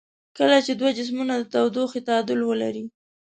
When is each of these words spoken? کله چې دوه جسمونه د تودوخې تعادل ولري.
کله 0.37 0.57
چې 0.65 0.71
دوه 0.79 0.89
جسمونه 0.97 1.33
د 1.37 1.43
تودوخې 1.53 1.99
تعادل 2.07 2.39
ولري. 2.49 2.85